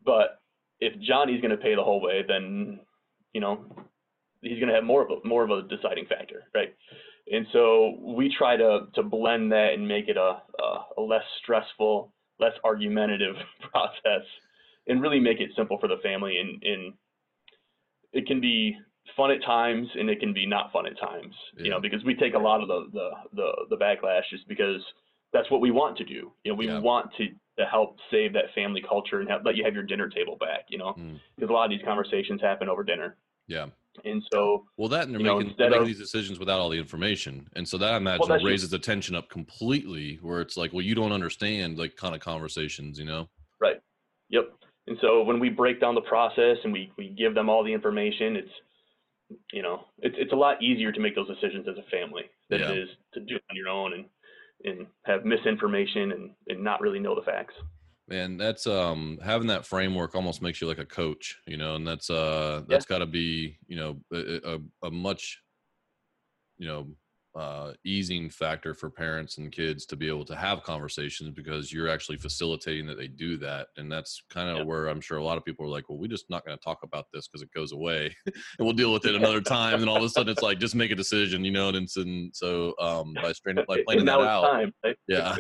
[0.04, 0.40] But
[0.80, 2.80] if Johnny's going to pay the whole way, then
[3.32, 3.64] you know
[4.40, 6.74] he's going to have more of a more of a deciding factor, right?
[7.30, 11.24] And so we try to to blend that and make it a a, a less
[11.42, 13.34] stressful, less argumentative
[13.72, 14.24] process,
[14.86, 16.38] and really make it simple for the family.
[16.38, 16.94] And, and
[18.12, 18.76] it can be
[19.16, 21.34] fun at times, and it can be not fun at times.
[21.56, 24.82] You know, because we take a lot of the the the, the backlash just because
[25.32, 26.32] that's what we want to do.
[26.44, 26.78] You know, we Yeah.
[26.80, 27.26] want to
[27.58, 30.66] to help save that family culture and have, let you have your dinner table back.
[30.68, 31.18] You know, Mm.
[31.36, 33.16] because a lot of these conversations happen over dinner.
[33.48, 33.66] Yeah.
[34.04, 36.60] And so, Well, that and they're You know, making, they're making of- these decisions without
[36.60, 40.16] all the information, and so that I imagine just- raises the tension up completely.
[40.20, 43.28] Where it's like, well, you don't understand, like, kind of conversations, you know?
[43.58, 43.80] Right.
[44.28, 44.50] Yep.
[44.88, 47.72] And so when we break down the process and we, we give them all the
[47.72, 48.52] information, it's,
[49.52, 52.60] you know, it's, it's a lot easier to make those decisions as a family than
[52.60, 52.72] Yeah.
[52.72, 54.04] it is to do it on your own and,
[54.64, 57.54] and have misinformation and, and not really know the facts.
[58.08, 61.86] Man, that's um having that framework almost makes you like a coach, you know, and
[61.86, 65.42] that's uh that's got to be you know a, a, a much
[66.56, 66.86] you know
[67.36, 71.88] uh easing factor for parents and kids to be able to have conversations because you're
[71.88, 74.66] actually facilitating that they do that, and that's kind of Yep.
[74.66, 76.64] where I'm sure a lot of people are like, well, we're just not going to
[76.64, 79.88] talk about this because it goes away, and we'll deal with it another time, and
[79.90, 82.34] all of a sudden it's like just make a decision, you know, and, it's, and
[82.34, 84.72] so um by straining by planning now that out, time.
[84.82, 84.96] right?
[85.06, 85.36] yeah,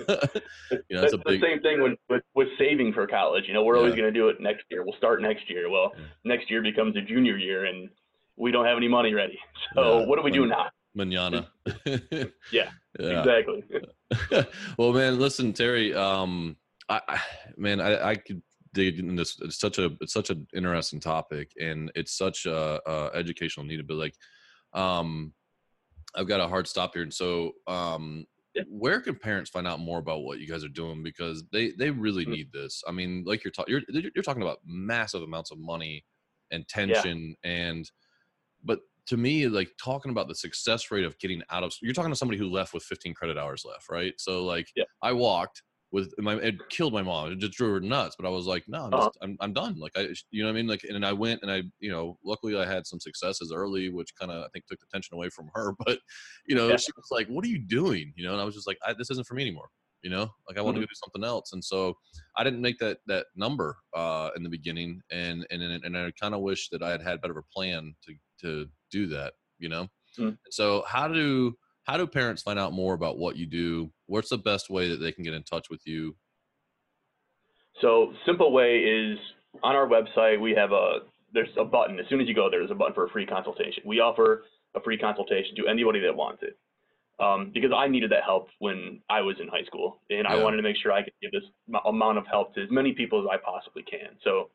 [0.90, 3.44] you know, a big the same thing when, with, with saving for college.
[3.48, 4.84] You know, we're always going to do it next year.
[4.84, 5.70] We'll start next year.
[5.70, 6.04] Well, Yeah.
[6.24, 7.88] next year becomes a junior year and
[8.36, 9.38] we don't have any money ready.
[9.74, 10.66] So Yeah, what do we do now?
[10.96, 11.48] Manana.
[12.50, 13.20] Yeah, yeah.
[13.20, 13.64] Exactly.
[14.78, 15.94] well, man, listen, Terry.
[15.94, 16.56] Um,
[16.88, 17.20] I, I
[17.56, 19.36] man, I, I could dig into this.
[19.40, 23.86] It's such a it's such an interesting topic, and it's such a, a educational need.
[23.86, 24.14] But like,
[24.72, 25.32] um,
[26.14, 28.26] I've got a hard stop here, and so um.
[28.54, 28.62] Yeah.
[28.70, 31.02] Where can parents find out more about what you guys are doing?
[31.02, 32.30] Because they they really Mhm.
[32.30, 32.82] need this.
[32.88, 36.06] I mean, like you're talking, you're you're talking about massive amounts of money
[36.50, 37.90] and tension, and
[38.64, 42.10] but to me, like talking about the success rate of getting out of you're talking
[42.12, 44.14] to somebody who left with 15 credit hours left, right?
[44.18, 44.84] So like Yeah.
[45.02, 47.30] I walked with my it killed my mom.
[47.32, 48.16] It just drove her nuts.
[48.18, 49.10] But I was like, no, I'm Uh-huh.
[49.10, 49.78] just I'm I'm done.
[49.78, 50.66] Like I you know what I mean?
[50.66, 54.14] Like and I went and I, you know, luckily I had some successes early, which
[54.18, 55.74] kind of I think took the tension away from her.
[55.86, 56.00] But
[56.46, 56.76] you know, Yeah.
[56.76, 58.12] she was like, What are you doing?
[58.16, 59.68] You know, and I was just like, I, this isn't for me anymore.
[60.02, 60.82] You know, like I want to Mhm.
[60.82, 61.52] go do something else.
[61.52, 61.94] And so
[62.36, 66.34] I didn't make that that number uh in the beginning and and and I kind
[66.34, 69.68] of wish that I had had better of a plan to to do that, you
[69.68, 69.88] know.
[70.18, 70.38] Mm.
[70.50, 73.90] So how do how do parents find out more about what you do?
[74.06, 76.16] What's the best way that they can get in touch with you?
[77.80, 79.18] So simple way is
[79.62, 81.00] on our website we have a
[81.32, 82.00] there's a button.
[82.00, 83.82] As soon as you go there, there's a button for a free consultation.
[83.84, 84.44] We offer
[84.74, 86.58] a free consultation to anybody that wants it.
[87.18, 90.58] Um, because I needed that help when I was in high school, and I wanted
[90.58, 91.44] to make sure I could give this
[91.86, 94.18] amount of help to as many people as I possibly can.
[94.22, 94.50] So,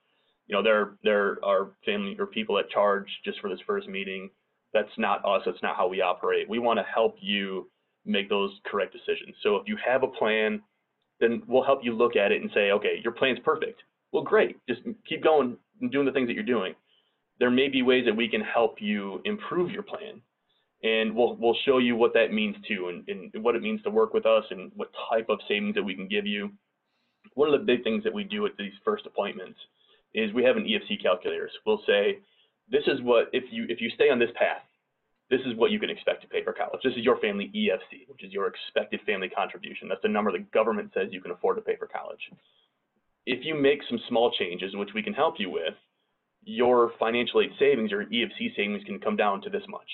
[0.48, 4.30] you know, there there are family or people that charge just for this first meeting.
[4.74, 5.42] That's not us.
[5.46, 6.50] That's not how we operate.
[6.50, 7.70] We want to help you
[8.06, 9.36] make those correct decisions.
[9.44, 10.62] So if you have a plan,
[11.20, 13.82] then we'll help you look at it and say, okay, your plan's perfect.
[14.12, 14.58] Well, great.
[14.68, 16.74] Just keep going and doing the things that you're doing.
[17.40, 20.22] There may be ways that we can help you improve your plan.
[20.84, 23.92] And we'll, we'll show you what that means too and, and what it means to
[23.92, 26.52] work with us and what type of savings that we can give you.
[27.36, 29.60] One of the big things that we do at these first appointments
[30.14, 31.50] is we have an EFC calculator.
[31.52, 32.20] So we'll say,
[32.70, 34.64] this is what, if you, if you stay on this path,
[35.30, 36.82] this is what you can expect to pay for college.
[36.84, 39.88] This is your family EFC, which is your expected family contribution.
[39.88, 42.20] That's the number the government says you can afford to pay for college.
[43.26, 45.76] If you make some small changes, which we can help you with,
[46.44, 49.88] your financial aid savings your EFC savings can come down to this much.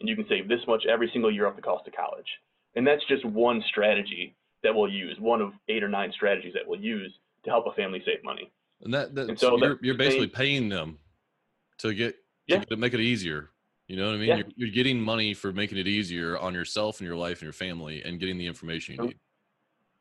[0.00, 2.28] And you can save this much every single year off the cost of college.
[2.76, 6.66] And that's just one strategy that we'll use, one of eight or nine strategies that
[6.66, 7.12] we'll use
[7.44, 8.50] to help a family save money.
[8.84, 10.98] And that that's, so you're, that you're basically same- paying them
[11.78, 12.16] to get
[12.46, 12.62] Yeah.
[12.64, 13.50] to, make it easier.
[13.88, 14.28] You know what I mean?
[14.28, 14.36] Yeah.
[14.36, 17.52] You're, you're getting money for making it easier on yourself and your life and your
[17.52, 19.18] family, and getting the information you need.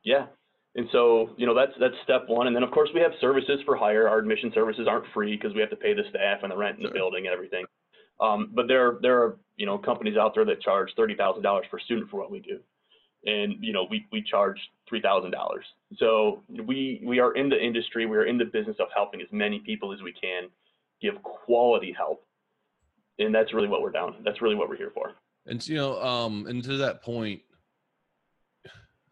[0.04, 0.28] Yeah.
[0.76, 2.48] And so, you know, that's that's step one.
[2.48, 4.08] And then of course we have services for hire.
[4.10, 6.78] Our admission services aren't free because we have to pay the staff and the rent
[6.78, 6.96] and the Sure.
[6.96, 7.66] building and everything.
[8.20, 11.66] Um, but there there are, you know, companies out there that charge thirty thousand dollars
[11.70, 12.60] per student for what we do.
[13.26, 15.66] And, you know, we, we charge three thousand dollars.
[15.98, 19.28] So we we are in the industry, we are in the business of helping as
[19.32, 20.50] many people as we can
[21.02, 22.26] give quality help.
[23.20, 24.16] And that's really what we're down.
[24.24, 25.12] That's really what we're here for.
[25.46, 27.42] And you know, um, and to that point,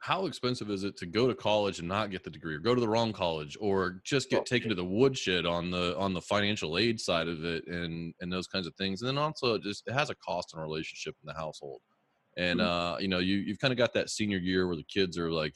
[0.02, 2.74] how expensive is it to go to college and not get the degree or go
[2.74, 6.22] to the wrong college or just get taken to the woodshed on the on the
[6.22, 9.62] financial aid side of it and and those kinds of things and then also it
[9.62, 11.82] just it has a cost and relationship in the household
[12.38, 12.66] and Mhm.
[12.66, 15.32] uh you know you you've kind of got that senior year where the kids are
[15.32, 15.56] like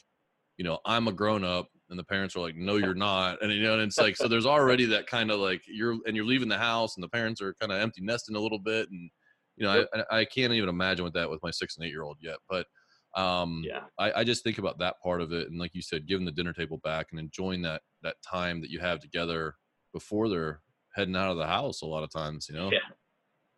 [0.57, 3.51] you know i'm a grown up and the parents are like no you're not and
[3.53, 6.25] you know and it's like so there's already that kind of like you're and you're
[6.25, 9.09] leaving the house and the parents are kind of empty nesting a little bit and
[9.57, 12.03] you know I i can't even imagine with that with my six and eight year
[12.03, 12.67] old yet but
[13.15, 13.85] um Yeah.
[13.97, 16.31] I, I just think about that part of it and like you said giving the
[16.31, 19.55] dinner table back and enjoying that that time that you have together
[19.93, 20.61] before they're
[20.95, 22.79] heading out of the house a lot of times you know Yeah.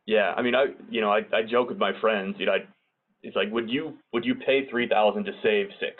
[0.06, 0.34] Yeah.
[0.36, 2.68] I mean, I, you know, I, I joke with my friends, you know, I,
[3.28, 5.96] it's like, would you, would you pay 3000 to save six?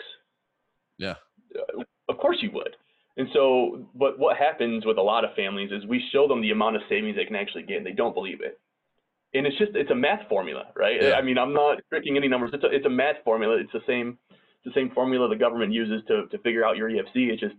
[0.98, 1.14] Yeah.
[1.54, 2.74] Uh, Of course you would.
[3.18, 6.52] And so, but what happens with a lot of families is we show them the
[6.52, 8.58] amount of savings they can actually get and they don't believe it.
[9.34, 11.02] And it's just, it's a math formula, right?
[11.02, 11.14] Yeah.
[11.14, 12.50] I mean, I'm not tricking any numbers.
[12.54, 13.58] It's a, it's a math formula.
[13.58, 16.88] It's the same, it's the same formula the government uses to, to figure out your
[16.88, 17.28] EFC.
[17.30, 17.56] It's just,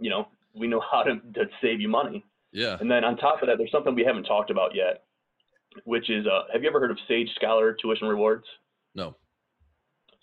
[0.00, 2.24] you know, we know how to, to save you money.
[2.52, 5.02] yeah And then on top of that, there's something we haven't talked about yet,
[5.84, 8.46] which is, uh, have you ever heard of Sage Scholar Tuition Rewards?
[8.94, 9.16] No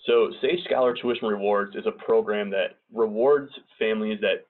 [0.05, 4.47] So Sage Scholar Tuition Rewards is a program that rewards families that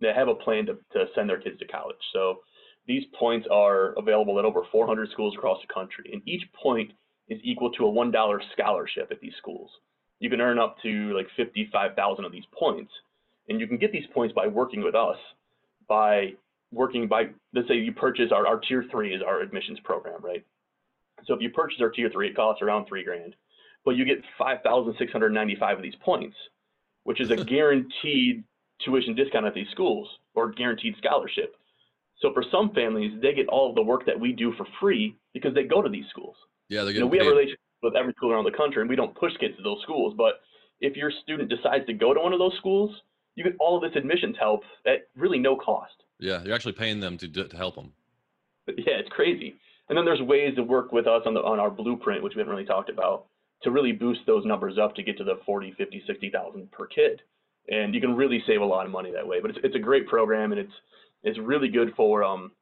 [0.00, 1.96] that have a plan to, to send their kids to college.
[2.12, 2.38] So
[2.86, 6.92] these points are available at over 400 schools across the country, and each point
[7.28, 9.70] is equal to a $1 scholarship at these schools.
[10.20, 12.92] You can earn up to like 55,000 of these points,
[13.48, 15.16] and you can get these points by working with us,
[15.88, 16.32] by
[16.72, 17.24] working by,
[17.54, 20.44] let's say you purchase our, our tier three is our admissions program, right?
[21.26, 23.34] So if you purchase our tier three, it costs around three grand
[23.84, 26.36] but you get 5,695 of these points,
[27.04, 28.44] which is a guaranteed
[28.84, 31.56] tuition discount at these schools or guaranteed scholarship.
[32.20, 35.16] So for some families, they get all of the work that we do for free
[35.32, 36.36] because they go to these schools.
[36.68, 38.88] yeah they're You know, we have a relationship with every school around the country, and
[38.88, 40.14] we don't push kids to those schools.
[40.16, 40.40] But
[40.80, 42.94] if your student decides to go to one of those schools,
[43.34, 46.04] you get all of this admissions help at really no cost.
[46.20, 47.92] yeah you're actually paying them to to help them
[48.64, 49.56] But yeah, it's crazy.
[49.88, 52.40] And then there's ways to work with us on the on our blueprint, which we
[52.40, 53.26] haven't really talked about,
[53.62, 57.20] to really boost those numbers up to get to the 40, 50, 60,000 per kid.
[57.68, 59.40] And you can really save a lot of money that way.
[59.40, 60.72] But it's it's a great program and it's
[61.22, 62.52] it's really good for um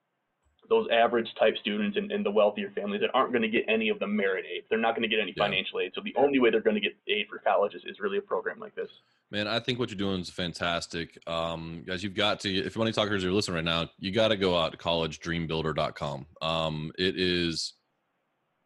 [0.72, 3.90] those average type students and, and the wealthier families that aren't going to get any
[3.90, 4.62] of the merit aid.
[4.70, 5.44] They're not going to get any Yeah.
[5.44, 5.92] financial aid.
[5.94, 8.22] So the only way they're going to get aid for college is, is really a
[8.22, 8.88] program like this.
[9.30, 11.18] Man, I think what you're doing is fantastic.
[11.26, 14.28] Um, guys, you've got to, if you money talkers are listening right now, you got
[14.28, 16.26] to go out to collegedreambuilder.com.
[16.40, 17.74] Um, it is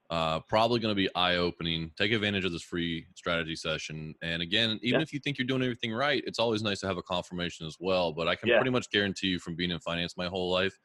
[0.08, 1.90] uh, probably going to be eye opening.
[1.98, 4.14] Take advantage of this free strategy session.
[4.22, 5.02] And again, even Yeah.
[5.02, 7.76] if you think you're doing everything right, it's always nice to have a confirmation as
[7.80, 8.12] well.
[8.12, 8.58] But I can Yeah.
[8.58, 10.78] pretty much guarantee you from being in finance my whole life,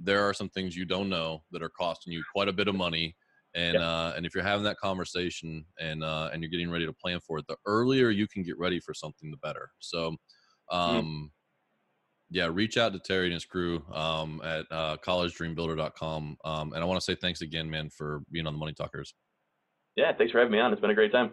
[0.00, 2.74] there are some things you don't know that are costing you quite a bit of
[2.74, 3.16] money.
[3.54, 3.88] And Yeah.
[3.88, 7.18] uh, and if you're having that conversation and uh, and you're getting ready to plan
[7.20, 9.70] for it, the earlier you can get ready for something, the better.
[9.78, 10.16] So,
[10.70, 11.32] um,
[12.30, 16.36] yeah, reach out to Terry and his crew um, at uh, collegedreambuilder.com.
[16.44, 19.14] Um, and I want to say thanks again, man, for being on the Money Talkers.
[19.96, 20.70] Yeah, thanks for having me on.
[20.72, 21.32] It's been a great time.